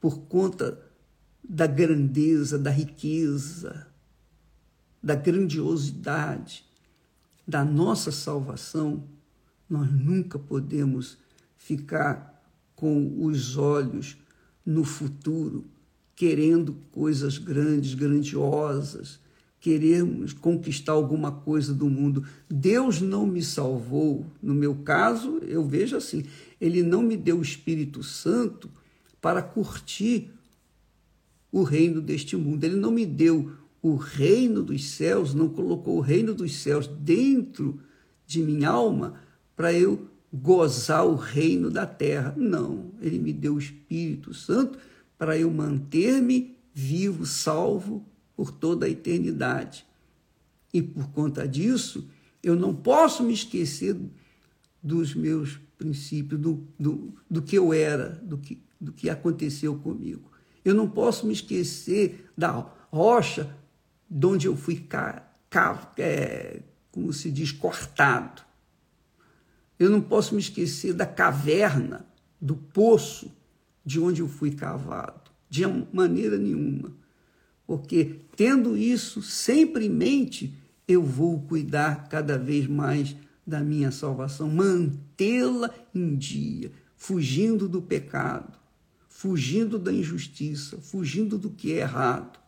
por 0.00 0.20
conta 0.20 0.80
da 1.42 1.66
grandeza, 1.66 2.58
da 2.58 2.70
riqueza, 2.70 3.86
da 5.02 5.14
grandiosidade 5.14 6.68
da 7.48 7.64
nossa 7.64 8.12
salvação, 8.12 9.04
nós 9.70 9.90
nunca 9.90 10.38
podemos 10.38 11.16
ficar 11.56 12.44
com 12.76 13.24
os 13.24 13.56
olhos 13.56 14.18
no 14.64 14.84
futuro, 14.84 15.64
querendo 16.14 16.76
coisas 16.92 17.38
grandes, 17.38 17.94
grandiosas, 17.94 19.18
queremos 19.58 20.34
conquistar 20.34 20.92
alguma 20.92 21.32
coisa 21.32 21.72
do 21.72 21.88
mundo. 21.88 22.22
Deus 22.50 23.00
não 23.00 23.26
me 23.26 23.42
salvou. 23.42 24.26
No 24.42 24.52
meu 24.52 24.74
caso, 24.76 25.38
eu 25.38 25.66
vejo 25.66 25.96
assim: 25.96 26.26
Ele 26.60 26.82
não 26.82 27.02
me 27.02 27.16
deu 27.16 27.38
o 27.38 27.42
Espírito 27.42 28.02
Santo 28.02 28.68
para 29.20 29.42
curtir 29.42 30.30
o 31.50 31.62
reino 31.62 32.00
deste 32.00 32.36
mundo. 32.36 32.64
Ele 32.64 32.76
não 32.76 32.90
me 32.90 33.06
deu 33.06 33.52
o 33.82 33.96
reino 33.96 34.62
dos 34.62 34.84
céus, 34.84 35.34
não 35.34 35.48
colocou 35.48 35.96
o 35.96 36.02
reino 36.02 36.34
dos 36.34 36.56
céus 36.56 36.86
dentro 36.86 37.80
de 38.26 38.42
minha 38.42 38.68
alma 38.68 39.14
para 39.56 39.72
eu 39.72 40.08
gozar 40.32 41.06
o 41.06 41.14
reino 41.14 41.70
da 41.70 41.86
terra. 41.86 42.34
Não, 42.36 42.90
ele 43.00 43.18
me 43.18 43.32
deu 43.32 43.54
o 43.54 43.58
Espírito 43.58 44.34
Santo 44.34 44.78
para 45.16 45.36
eu 45.36 45.50
manter-me 45.50 46.56
vivo, 46.72 47.26
salvo 47.26 48.04
por 48.36 48.52
toda 48.52 48.86
a 48.86 48.90
eternidade. 48.90 49.84
E 50.72 50.82
por 50.82 51.10
conta 51.10 51.48
disso, 51.48 52.08
eu 52.42 52.54
não 52.54 52.74
posso 52.74 53.22
me 53.22 53.32
esquecer 53.32 53.96
dos 54.82 55.14
meus 55.14 55.58
princípios, 55.76 56.40
do, 56.40 56.62
do, 56.78 57.14
do 57.28 57.42
que 57.42 57.56
eu 57.56 57.72
era, 57.72 58.10
do 58.22 58.38
que, 58.38 58.60
do 58.80 58.92
que 58.92 59.10
aconteceu 59.10 59.76
comigo. 59.76 60.30
Eu 60.64 60.74
não 60.74 60.88
posso 60.88 61.26
me 61.26 61.32
esquecer 61.32 62.30
da 62.36 62.50
rocha 62.90 63.56
de 64.10 64.26
onde 64.26 64.46
eu 64.46 64.56
fui, 64.56 64.76
ca, 64.76 65.30
ca, 65.48 65.92
é, 65.98 66.60
como 66.90 67.12
se 67.12 67.30
diz, 67.30 67.52
cortado. 67.52 68.42
Eu 69.78 69.90
não 69.90 70.00
posso 70.00 70.34
me 70.34 70.40
esquecer 70.40 70.92
da 70.92 71.06
caverna, 71.06 72.06
do 72.40 72.56
poço 72.56 73.30
de 73.84 74.00
onde 74.00 74.20
eu 74.20 74.28
fui 74.28 74.50
cavado, 74.50 75.30
de 75.48 75.64
maneira 75.92 76.36
nenhuma 76.36 76.98
porque 77.68 78.20
tendo 78.34 78.78
isso 78.78 79.20
sempre 79.20 79.84
em 79.84 79.90
mente, 79.90 80.54
eu 80.88 81.02
vou 81.02 81.42
cuidar 81.42 82.08
cada 82.08 82.38
vez 82.38 82.66
mais 82.66 83.14
da 83.46 83.60
minha 83.60 83.90
salvação, 83.90 84.48
mantê-la 84.48 85.70
em 85.94 86.16
dia, 86.16 86.72
fugindo 86.96 87.68
do 87.68 87.82
pecado, 87.82 88.58
fugindo 89.18 89.80
da 89.80 89.92
injustiça, 89.92 90.78
fugindo 90.78 91.36
do 91.36 91.50
que 91.50 91.72
é 91.72 91.78
errado. 91.78 92.38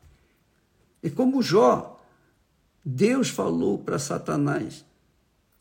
E 1.02 1.10
como 1.10 1.42
Jó, 1.42 2.00
Deus 2.84 3.28
falou 3.28 3.76
para 3.76 3.98
Satanás: 3.98 4.84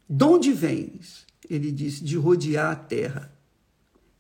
De 0.07 0.23
onde 0.23 0.53
vens? 0.53 1.25
Ele 1.49 1.71
disse: 1.71 2.03
De 2.03 2.15
rodear 2.15 2.71
a 2.71 2.75
terra. 2.75 3.35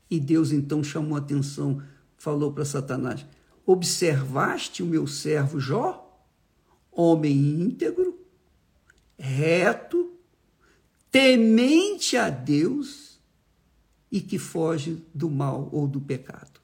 E 0.09 0.19
Deus 0.19 0.51
então 0.51 0.83
chamou 0.83 1.15
a 1.15 1.19
atenção, 1.19 1.79
falou 2.17 2.51
para 2.51 2.65
Satanás: 2.65 3.23
Observaste 3.67 4.81
o 4.81 4.87
meu 4.87 5.05
servo 5.05 5.59
Jó, 5.59 6.19
homem 6.91 7.37
íntegro, 7.37 8.19
reto, 9.15 10.11
temente 11.11 12.17
a 12.17 12.31
Deus 12.31 13.19
e 14.11 14.19
que 14.19 14.39
foge 14.39 15.05
do 15.13 15.29
mal 15.29 15.69
ou 15.71 15.87
do 15.87 16.01
pecado. 16.01 16.58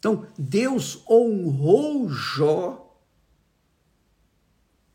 Então, 0.00 0.26
Deus 0.36 1.04
honrou 1.08 2.08
Jó 2.08 2.98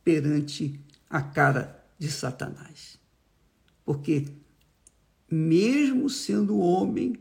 perante 0.04 0.80
a 1.08 1.22
cara 1.22 1.88
de 1.98 2.12
Satanás. 2.12 3.00
Porque 3.86 4.26
mesmo 5.30 6.10
sendo 6.10 6.58
homem, 6.58 7.16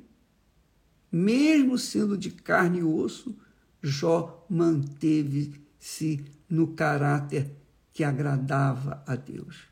mesmo 1.13 1.77
sendo 1.77 2.17
de 2.17 2.31
carne 2.31 2.79
e 2.79 2.83
osso, 2.83 3.37
Jó 3.83 4.47
manteve-se 4.49 6.25
no 6.49 6.69
caráter 6.69 7.55
que 7.93 8.03
agradava 8.03 9.05
a 9.07 9.15
Deus. 9.15 9.65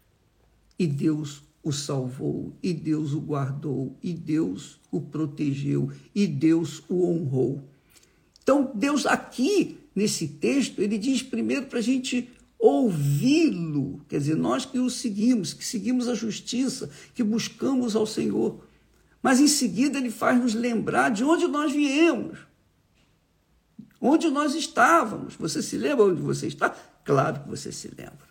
E 0.78 0.86
Deus 0.86 1.42
o 1.62 1.72
salvou, 1.72 2.54
e 2.62 2.74
Deus 2.74 3.14
o 3.14 3.20
guardou, 3.20 3.96
e 4.02 4.12
Deus 4.12 4.78
o 4.90 5.00
protegeu, 5.00 5.90
e 6.14 6.26
Deus 6.26 6.82
o 6.90 7.08
honrou. 7.08 7.71
Então, 8.42 8.70
Deus 8.74 9.06
aqui, 9.06 9.78
nesse 9.94 10.26
texto, 10.26 10.80
ele 10.80 10.98
diz 10.98 11.22
primeiro 11.22 11.66
para 11.66 11.78
a 11.78 11.82
gente 11.82 12.30
ouvi-lo, 12.58 14.04
quer 14.08 14.18
dizer, 14.18 14.36
nós 14.36 14.64
que 14.64 14.78
o 14.78 14.88
seguimos, 14.88 15.52
que 15.52 15.64
seguimos 15.64 16.06
a 16.06 16.14
justiça, 16.14 16.88
que 17.12 17.22
buscamos 17.22 17.96
ao 17.96 18.06
Senhor. 18.06 18.64
Mas 19.20 19.40
em 19.40 19.48
seguida 19.48 19.98
ele 19.98 20.10
faz 20.10 20.40
nos 20.40 20.54
lembrar 20.54 21.10
de 21.10 21.24
onde 21.24 21.48
nós 21.48 21.72
viemos, 21.72 22.38
onde 24.00 24.30
nós 24.30 24.54
estávamos. 24.54 25.34
Você 25.34 25.60
se 25.60 25.76
lembra 25.76 26.04
onde 26.04 26.22
você 26.22 26.46
está? 26.46 26.70
Claro 27.04 27.40
que 27.40 27.48
você 27.48 27.72
se 27.72 27.88
lembra. 27.88 28.30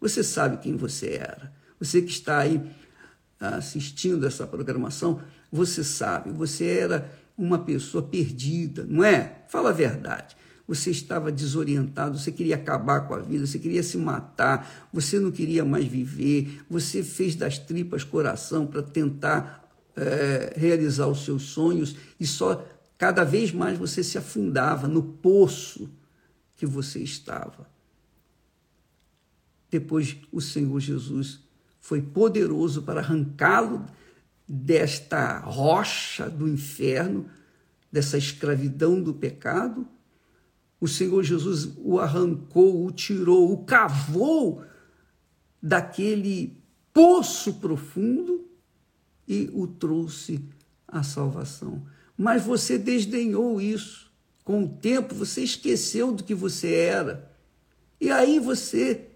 Você 0.00 0.22
sabe 0.22 0.58
quem 0.58 0.76
você 0.76 1.14
era. 1.14 1.52
Você 1.80 2.00
que 2.00 2.10
está 2.10 2.38
aí 2.38 2.62
assistindo 3.40 4.26
essa 4.26 4.46
programação, 4.46 5.20
você 5.50 5.82
sabe, 5.82 6.30
você 6.30 6.64
era 6.66 7.12
uma 7.36 7.58
pessoa 7.58 8.02
perdida, 8.02 8.84
não 8.88 9.02
é? 9.04 9.44
Fala 9.48 9.70
a 9.70 9.72
verdade 9.72 10.36
você 10.66 10.90
estava 10.90 11.30
desorientado, 11.30 12.18
você 12.18 12.32
queria 12.32 12.54
acabar 12.54 13.02
com 13.02 13.14
a 13.14 13.18
vida, 13.18 13.46
você 13.46 13.58
queria 13.58 13.82
se 13.82 13.98
matar, 13.98 14.88
você 14.92 15.20
não 15.20 15.30
queria 15.30 15.64
mais 15.64 15.84
viver, 15.84 16.62
você 16.68 17.02
fez 17.02 17.34
das 17.34 17.58
tripas 17.58 18.02
coração 18.02 18.66
para 18.66 18.82
tentar 18.82 19.68
é, 19.94 20.54
realizar 20.56 21.06
os 21.06 21.24
seus 21.24 21.42
sonhos 21.42 21.96
e 22.18 22.26
só 22.26 22.66
cada 22.96 23.24
vez 23.24 23.52
mais 23.52 23.78
você 23.78 24.02
se 24.02 24.16
afundava 24.16 24.88
no 24.88 25.02
poço 25.02 25.90
que 26.56 26.64
você 26.64 27.00
estava. 27.00 27.68
Depois 29.70 30.16
o 30.32 30.40
Senhor 30.40 30.80
Jesus 30.80 31.40
foi 31.80 32.00
poderoso 32.00 32.82
para 32.82 33.00
arrancá-lo 33.00 33.84
desta 34.46 35.38
rocha 35.38 36.28
do 36.28 36.48
inferno, 36.48 37.28
dessa 37.90 38.18
escravidão 38.18 39.02
do 39.02 39.14
pecado 39.14 39.88
o 40.84 40.88
Senhor 40.88 41.22
Jesus 41.22 41.72
o 41.78 41.98
arrancou, 41.98 42.84
o 42.84 42.92
tirou, 42.92 43.50
o 43.50 43.64
cavou 43.64 44.62
daquele 45.62 46.62
poço 46.92 47.54
profundo 47.54 48.46
e 49.26 49.48
o 49.54 49.66
trouxe 49.66 50.44
à 50.86 51.02
salvação. 51.02 51.86
Mas 52.18 52.44
você 52.44 52.76
desdenhou 52.76 53.62
isso. 53.62 54.12
Com 54.44 54.64
o 54.64 54.68
tempo, 54.68 55.14
você 55.14 55.42
esqueceu 55.42 56.12
do 56.12 56.22
que 56.22 56.34
você 56.34 56.74
era. 56.74 57.34
E 57.98 58.10
aí 58.10 58.38
você 58.38 59.08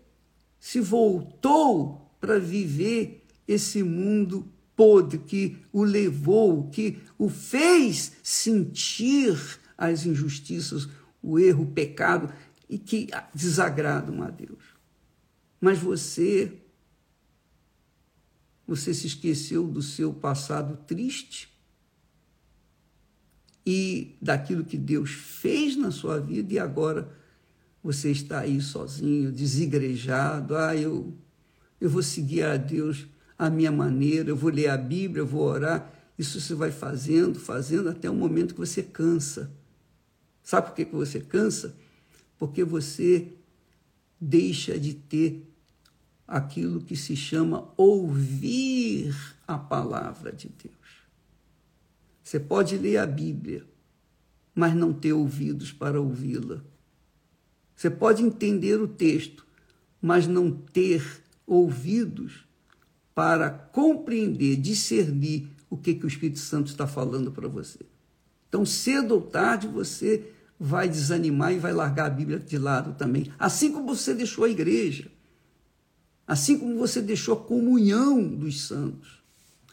se 0.59 0.81
voltou 0.81 2.11
para 2.19 2.39
viver 2.39 3.27
esse 3.47 3.83
mundo 3.83 4.51
podre 4.79 5.19
que 5.19 5.57
o 5.73 5.83
levou, 5.83 6.71
que 6.71 7.01
o 7.19 7.29
fez 7.29 8.13
sentir 8.23 9.37
as 9.77 10.07
injustiças, 10.07 10.89
o 11.21 11.37
erro, 11.37 11.65
o 11.65 11.73
pecado 11.73 12.33
e 12.71 12.79
que 12.79 13.09
desagradam 13.35 14.23
a 14.23 14.31
Deus. 14.31 14.63
Mas 15.61 15.81
você 15.81 16.63
você 18.65 18.95
se 18.95 19.09
esqueceu 19.09 19.67
do 19.67 19.83
seu 19.83 20.15
passado 20.15 20.77
triste 20.87 21.53
e 23.67 24.17
daquilo 24.23 24.65
que 24.65 24.77
Deus 24.77 25.11
fez 25.11 25.75
na 25.75 25.91
sua 25.91 26.21
vida 26.21 26.53
e 26.53 26.59
agora 26.59 27.11
você 27.83 28.13
está 28.13 28.41
aí 28.41 28.61
sozinho, 28.61 29.33
desigrejado. 29.33 30.57
Ah, 30.57 30.77
eu 30.77 31.19
eu 31.81 31.91
vou 31.91 32.03
seguir 32.03 32.45
a 32.45 32.57
Deus 32.57 33.09
a 33.39 33.49
minha 33.49 33.71
maneira, 33.71 34.31
eu 34.31 34.37
vou 34.37 34.51
ler 34.51 34.69
a 34.69 34.77
Bíblia, 34.77 35.23
eu 35.23 35.27
vou 35.27 35.43
orar. 35.43 35.93
Isso 36.19 36.41
você 36.41 36.55
vai 36.55 36.73
fazendo, 36.73 37.39
fazendo 37.39 37.89
até 37.89 38.11
o 38.11 38.15
momento 38.15 38.55
que 38.55 38.61
você 38.61 38.83
cansa. 38.83 39.53
Sabe 40.43 40.67
por 40.67 40.75
que 40.75 40.85
você 40.87 41.21
cansa? 41.21 41.77
Porque 42.37 42.65
você 42.65 43.33
deixa 44.21 44.79
de 44.79 44.95
ter 44.95 45.49
aquilo 46.27 46.81
que 46.81 46.97
se 46.97 47.15
chama 47.15 47.73
ouvir 47.77 49.15
a 49.47 49.57
palavra 49.57 50.33
de 50.33 50.49
Deus. 50.49 50.75
Você 52.25 52.41
pode 52.41 52.77
ler 52.77 52.97
a 52.97 53.07
Bíblia, 53.07 53.65
mas 54.55 54.75
não 54.75 54.93
ter 54.93 55.13
ouvidos 55.13 55.71
para 55.71 56.01
ouvi-la. 56.01 56.61
Você 57.77 57.89
pode 57.89 58.25
entender 58.25 58.81
o 58.81 58.89
texto, 58.89 59.47
mas 60.03 60.27
não 60.27 60.51
ter 60.51 61.23
ouvidos 61.47 62.48
para 63.19 63.51
compreender, 63.51 64.55
discernir 64.55 65.49
o 65.69 65.77
que, 65.77 65.93
que 65.93 66.05
o 66.05 66.07
Espírito 66.07 66.39
Santo 66.39 66.69
está 66.69 66.87
falando 66.87 67.33
para 67.33 67.49
você. 67.49 67.81
Então, 68.49 68.65
cedo 68.65 69.15
ou 69.15 69.21
tarde, 69.21 69.67
você 69.67 70.31
vai 70.57 70.89
desanimar 70.89 71.53
e 71.53 71.59
vai 71.59 71.73
largar 71.73 72.07
a 72.07 72.11
Bíblia 72.11 72.39
de 72.39 72.57
lado 72.57 72.95
também. 72.97 73.27
Assim 73.37 73.73
como 73.73 73.93
você 73.93 74.15
deixou 74.15 74.45
a 74.45 74.49
igreja, 74.49 75.11
assim 76.29 76.61
como 76.61 76.79
você 76.79 77.03
deixou 77.03 77.35
a 77.35 77.41
comunhão 77.41 78.23
dos 78.23 78.61
santos, 78.61 79.21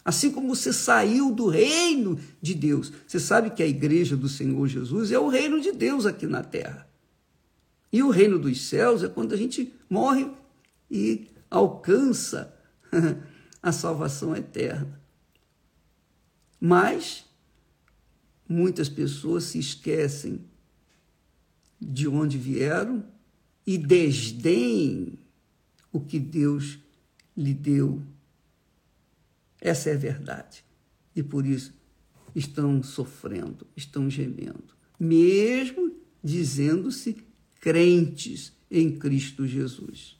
assim 0.03 0.31
como 0.31 0.55
você 0.55 0.73
saiu 0.73 1.31
do 1.31 1.47
reino 1.47 2.17
de 2.41 2.55
Deus. 2.55 2.91
Você 3.05 3.19
sabe 3.19 3.51
que 3.51 3.61
a 3.61 3.67
igreja 3.67 4.17
do 4.17 4.27
Senhor 4.27 4.67
Jesus 4.67 5.11
é 5.11 5.19
o 5.19 5.27
reino 5.27 5.61
de 5.61 5.71
Deus 5.71 6.07
aqui 6.07 6.25
na 6.25 6.43
terra. 6.43 6.89
E 7.93 8.01
o 8.01 8.09
reino 8.09 8.39
dos 8.39 8.59
céus 8.67 9.03
é 9.03 9.07
quando 9.07 9.33
a 9.33 9.37
gente 9.37 9.71
morre 9.87 10.31
e 10.89 11.27
alcança 11.47 12.51
a 13.65 13.71
salvação 13.71 14.35
eterna. 14.35 15.01
Mas 16.61 17.25
muitas 18.47 18.87
pessoas 18.87 19.45
se 19.45 19.57
esquecem 19.57 20.45
de 21.81 22.07
onde 22.07 22.37
vieram 22.37 23.03
e 23.65 23.75
desdém 23.75 25.17
o 25.91 25.99
que 25.99 26.19
Deus 26.19 26.77
lhe 27.35 27.55
deu. 27.55 28.03
Essa 29.59 29.89
é 29.89 29.93
a 29.95 29.97
verdade. 29.97 30.63
E 31.15 31.23
por 31.23 31.43
isso 31.43 31.73
estão 32.35 32.83
sofrendo, 32.83 33.65
estão 33.75 34.07
gemendo, 34.11 34.75
mesmo 34.99 35.91
dizendo-se 36.23 37.17
crentes 37.59 38.53
em 38.69 38.95
Cristo 38.95 39.47
Jesus. 39.47 40.19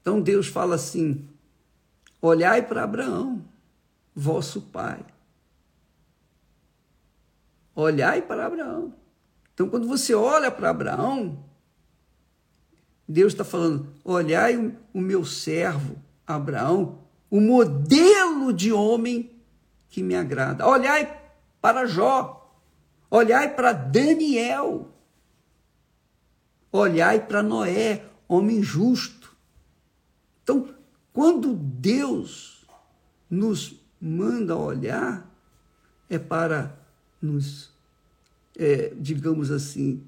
Então 0.00 0.22
Deus 0.22 0.46
fala 0.46 0.76
assim: 0.76 1.28
olhai 2.22 2.62
para 2.62 2.84
Abraão, 2.84 3.44
vosso 4.14 4.62
pai. 4.62 5.04
Olhai 7.74 8.22
para 8.22 8.46
Abraão. 8.46 8.94
Então, 9.52 9.68
quando 9.68 9.88
você 9.88 10.14
olha 10.14 10.50
para 10.50 10.70
Abraão, 10.70 11.44
Deus 13.08 13.32
está 13.32 13.44
falando: 13.44 13.92
olhai 14.04 14.56
o 14.94 15.00
meu 15.00 15.24
servo 15.24 15.96
Abraão, 16.26 17.00
o 17.30 17.40
modelo 17.40 18.52
de 18.52 18.72
homem 18.72 19.30
que 19.88 20.02
me 20.02 20.14
agrada. 20.14 20.66
Olhai 20.66 21.20
para 21.60 21.86
Jó, 21.86 22.56
olhai 23.10 23.54
para 23.54 23.72
Daniel, 23.72 24.88
olhai 26.70 27.26
para 27.26 27.42
Noé, 27.42 28.04
homem 28.28 28.62
justo. 28.62 29.36
Então, 30.42 30.68
quando 31.12 31.54
Deus 31.54 32.66
nos 33.30 33.80
manda 34.00 34.56
olhar, 34.56 35.30
é 36.08 36.18
para 36.18 36.78
nos 37.20 37.72
é, 38.56 38.92
digamos 38.98 39.50
assim, 39.50 40.02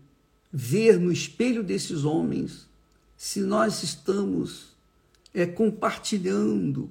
ver 0.52 0.98
no 0.98 1.10
espelho 1.10 1.62
desses 1.62 2.04
homens 2.04 2.68
se 3.16 3.40
nós 3.40 3.82
estamos 3.82 4.76
é, 5.32 5.46
compartilhando 5.46 6.90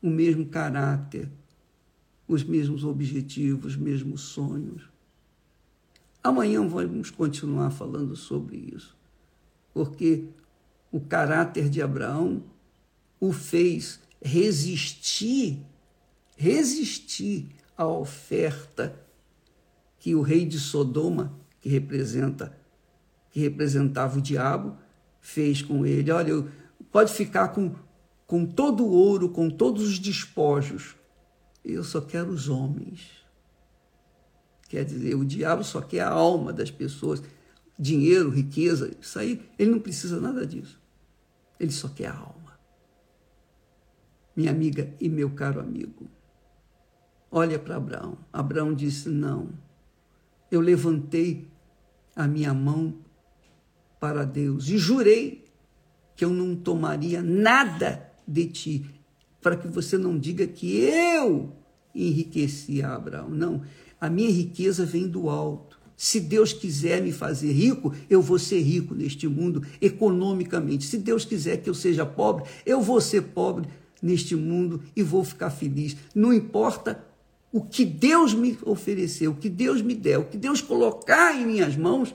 o 0.00 0.08
mesmo 0.08 0.46
caráter, 0.46 1.28
os 2.26 2.42
mesmos 2.44 2.84
objetivos, 2.84 3.72
os 3.72 3.76
mesmos 3.76 4.22
sonhos. 4.22 4.88
Amanhã 6.22 6.66
vamos 6.66 7.10
continuar 7.10 7.70
falando 7.70 8.14
sobre 8.14 8.56
isso, 8.74 8.96
porque 9.74 10.24
o 10.90 11.00
caráter 11.00 11.68
de 11.68 11.82
Abraão 11.82 12.42
o 13.22 13.32
fez 13.32 14.00
resistir, 14.20 15.64
resistir 16.36 17.50
à 17.78 17.86
oferta 17.86 19.00
que 19.96 20.12
o 20.16 20.22
rei 20.22 20.44
de 20.44 20.58
Sodoma, 20.58 21.32
que 21.60 21.68
representa 21.68 22.58
que 23.30 23.38
representava 23.38 24.18
o 24.18 24.20
diabo, 24.20 24.76
fez 25.20 25.62
com 25.62 25.86
ele. 25.86 26.10
Olha, 26.10 26.44
pode 26.90 27.12
ficar 27.12 27.50
com, 27.50 27.76
com 28.26 28.44
todo 28.44 28.84
o 28.84 28.90
ouro, 28.90 29.28
com 29.28 29.48
todos 29.48 29.84
os 29.84 30.00
despojos. 30.00 30.96
Eu 31.64 31.84
só 31.84 32.00
quero 32.00 32.28
os 32.28 32.48
homens. 32.48 33.06
Quer 34.68 34.84
dizer, 34.84 35.14
o 35.14 35.24
diabo 35.24 35.62
só 35.62 35.80
quer 35.80 36.00
a 36.00 36.10
alma 36.10 36.52
das 36.52 36.72
pessoas. 36.72 37.22
Dinheiro, 37.78 38.30
riqueza, 38.30 38.92
isso 39.00 39.16
aí, 39.16 39.48
ele 39.56 39.70
não 39.70 39.78
precisa 39.78 40.20
nada 40.20 40.44
disso. 40.44 40.78
Ele 41.60 41.70
só 41.70 41.88
quer 41.88 42.08
a 42.08 42.16
alma. 42.16 42.41
Minha 44.34 44.50
amiga 44.50 44.94
e 45.00 45.08
meu 45.08 45.30
caro 45.30 45.60
amigo, 45.60 46.08
olha 47.30 47.58
para 47.58 47.76
Abraão. 47.76 48.16
Abraão 48.32 48.74
disse: 48.74 49.08
Não, 49.08 49.50
eu 50.50 50.60
levantei 50.60 51.48
a 52.16 52.26
minha 52.26 52.54
mão 52.54 52.94
para 54.00 54.24
Deus 54.24 54.68
e 54.68 54.78
jurei 54.78 55.44
que 56.16 56.24
eu 56.24 56.30
não 56.30 56.54
tomaria 56.54 57.22
nada 57.22 58.10
de 58.26 58.46
ti, 58.46 58.86
para 59.40 59.56
que 59.56 59.68
você 59.68 59.98
não 59.98 60.18
diga 60.18 60.46
que 60.46 60.76
eu 60.76 61.52
enriqueci 61.94 62.82
a 62.82 62.94
Abraão. 62.94 63.28
Não, 63.28 63.62
a 64.00 64.08
minha 64.08 64.30
riqueza 64.30 64.84
vem 64.84 65.08
do 65.08 65.28
alto. 65.28 65.80
Se 65.96 66.18
Deus 66.18 66.52
quiser 66.52 67.00
me 67.00 67.12
fazer 67.12 67.52
rico, 67.52 67.94
eu 68.10 68.20
vou 68.20 68.38
ser 68.38 68.60
rico 68.60 68.94
neste 68.94 69.28
mundo 69.28 69.62
economicamente. 69.80 70.84
Se 70.84 70.98
Deus 70.98 71.24
quiser 71.24 71.58
que 71.58 71.70
eu 71.70 71.74
seja 71.74 72.04
pobre, 72.04 72.44
eu 72.66 72.80
vou 72.80 73.00
ser 73.00 73.22
pobre 73.22 73.68
neste 74.02 74.34
mundo 74.34 74.82
e 74.96 75.02
vou 75.02 75.24
ficar 75.24 75.50
feliz. 75.50 75.96
Não 76.14 76.32
importa 76.32 77.02
o 77.52 77.60
que 77.62 77.84
Deus 77.84 78.34
me 78.34 78.58
ofereceu, 78.62 79.30
o 79.30 79.36
que 79.36 79.48
Deus 79.48 79.80
me 79.80 79.94
der, 79.94 80.18
o 80.18 80.24
que 80.24 80.36
Deus 80.36 80.60
colocar 80.60 81.36
em 81.36 81.46
minhas 81.46 81.76
mãos, 81.76 82.14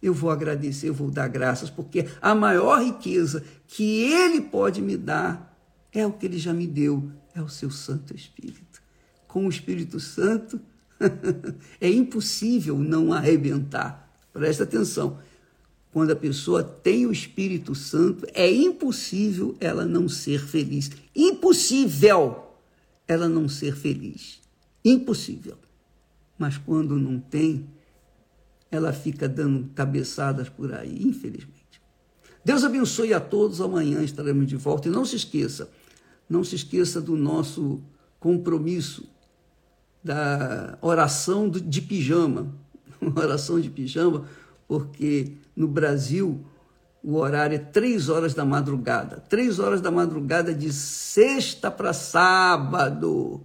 eu 0.00 0.14
vou 0.14 0.30
agradecer, 0.30 0.88
eu 0.88 0.94
vou 0.94 1.10
dar 1.10 1.28
graças, 1.28 1.68
porque 1.68 2.08
a 2.20 2.34
maior 2.34 2.82
riqueza 2.82 3.44
que 3.66 4.04
Ele 4.04 4.40
pode 4.40 4.80
me 4.80 4.96
dar 4.96 5.56
é 5.92 6.06
o 6.06 6.12
que 6.12 6.26
Ele 6.26 6.38
já 6.38 6.52
me 6.52 6.66
deu, 6.66 7.10
é 7.34 7.42
o 7.42 7.48
seu 7.48 7.70
Santo 7.70 8.14
Espírito. 8.14 8.80
Com 9.28 9.46
o 9.46 9.48
Espírito 9.48 10.00
Santo, 10.00 10.60
é 11.80 11.88
impossível 11.88 12.78
não 12.78 13.12
arrebentar. 13.12 14.10
Presta 14.32 14.64
atenção. 14.64 15.18
Quando 15.92 16.10
a 16.10 16.16
pessoa 16.16 16.64
tem 16.64 17.04
o 17.04 17.12
Espírito 17.12 17.74
Santo, 17.74 18.26
é 18.32 18.50
impossível 18.50 19.54
ela 19.60 19.84
não 19.84 20.08
ser 20.08 20.40
feliz. 20.40 20.90
Impossível 21.14 22.46
ela 23.06 23.28
não 23.28 23.46
ser 23.46 23.76
feliz. 23.76 24.40
Impossível. 24.82 25.56
Mas 26.38 26.56
quando 26.56 26.96
não 26.96 27.20
tem, 27.20 27.66
ela 28.70 28.92
fica 28.92 29.28
dando 29.28 29.68
cabeçadas 29.74 30.48
por 30.48 30.72
aí, 30.72 31.02
infelizmente. 31.02 31.52
Deus 32.42 32.64
abençoe 32.64 33.12
a 33.12 33.20
todos. 33.20 33.60
Amanhã 33.60 34.02
estaremos 34.02 34.46
de 34.46 34.56
volta. 34.56 34.88
E 34.88 34.90
não 34.90 35.04
se 35.04 35.16
esqueça, 35.16 35.70
não 36.28 36.42
se 36.42 36.56
esqueça 36.56 37.02
do 37.02 37.14
nosso 37.16 37.82
compromisso 38.18 39.06
da 40.02 40.78
oração 40.80 41.50
de 41.50 41.82
pijama. 41.82 42.50
oração 43.14 43.60
de 43.60 43.68
pijama, 43.68 44.26
porque 44.72 45.32
no 45.54 45.68
Brasil 45.68 46.40
o 47.04 47.16
horário 47.16 47.56
é 47.56 47.58
três 47.58 48.08
horas 48.08 48.32
da 48.32 48.42
madrugada. 48.42 49.22
Três 49.28 49.58
horas 49.58 49.82
da 49.82 49.90
madrugada 49.90 50.54
de 50.54 50.72
sexta 50.72 51.70
para 51.70 51.92
sábado. 51.92 53.42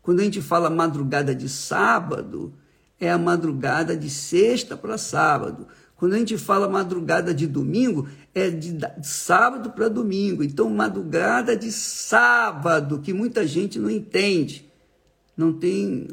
Quando 0.00 0.20
a 0.20 0.24
gente 0.24 0.40
fala 0.40 0.70
madrugada 0.70 1.34
de 1.34 1.50
sábado, 1.50 2.54
é 2.98 3.10
a 3.10 3.18
madrugada 3.18 3.94
de 3.94 4.08
sexta 4.08 4.74
para 4.74 4.96
sábado. 4.96 5.66
Quando 5.96 6.14
a 6.14 6.18
gente 6.18 6.38
fala 6.38 6.66
madrugada 6.66 7.34
de 7.34 7.46
domingo, 7.46 8.08
é 8.34 8.48
de, 8.48 8.78
sábado 9.02 9.72
para 9.72 9.86
domingo. 9.86 10.42
Então, 10.42 10.70
madrugada 10.70 11.54
de 11.54 11.70
sábado, 11.70 13.00
que 13.00 13.12
muita 13.12 13.46
gente 13.46 13.78
não 13.78 13.90
entende, 13.90 14.66
não 15.36 15.52
tem 15.52 16.08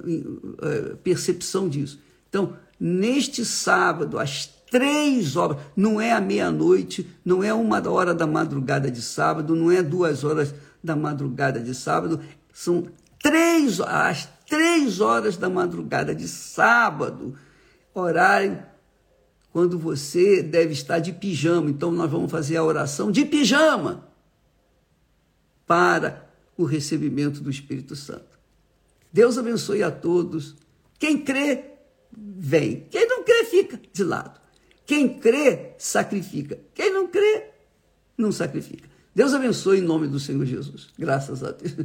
é, 0.61 0.95
percepção 0.95 1.69
disso. 1.69 2.01
Então, 2.27 2.57
neste 2.77 3.45
sábado, 3.45 4.19
às 4.19 4.56
três 4.69 5.35
horas, 5.35 5.57
não 5.75 5.99
é 5.99 6.11
a 6.11 6.21
meia-noite, 6.21 7.09
não 7.23 7.43
é 7.43 7.53
uma 7.53 7.87
hora 7.89 8.13
da 8.13 8.27
madrugada 8.27 8.89
de 8.91 9.01
sábado, 9.01 9.55
não 9.55 9.71
é 9.71 9.81
duas 9.81 10.23
horas 10.23 10.53
da 10.83 10.95
madrugada 10.95 11.59
de 11.59 11.73
sábado, 11.73 12.19
são 12.53 12.85
três 13.21 13.79
às 13.81 14.29
três 14.47 15.01
horas 15.01 15.37
da 15.37 15.49
madrugada 15.49 16.15
de 16.15 16.27
sábado, 16.27 17.35
horário 17.93 18.63
quando 19.51 19.79
você 19.79 20.43
deve 20.43 20.73
estar 20.73 20.99
de 20.99 21.11
pijama. 21.11 21.69
Então, 21.69 21.91
nós 21.91 22.11
vamos 22.11 22.31
fazer 22.31 22.57
a 22.57 22.63
oração 22.63 23.11
de 23.11 23.25
pijama 23.25 24.07
para 25.65 26.29
o 26.55 26.63
recebimento 26.63 27.41
do 27.41 27.49
Espírito 27.49 27.95
Santo. 27.95 28.37
Deus 29.11 29.37
abençoe 29.37 29.81
a 29.81 29.89
todos. 29.89 30.55
Quem 30.99 31.17
crê, 31.17 31.71
vem. 32.15 32.87
Quem 32.91 33.07
não 33.07 33.23
crê, 33.23 33.45
fica 33.45 33.79
de 33.91 34.03
lado. 34.03 34.39
Quem 34.87 35.19
crê, 35.19 35.73
sacrifica. 35.77 36.57
Quem 36.73 36.93
não 36.93 37.07
crê, 37.07 37.49
não 38.17 38.31
sacrifica. 38.31 38.89
Deus 39.13 39.33
abençoe 39.33 39.79
em 39.79 39.81
nome 39.81 40.07
do 40.07 40.19
Senhor 40.19 40.45
Jesus. 40.45 40.87
Graças 40.97 41.43
a 41.43 41.51
Deus. 41.51 41.75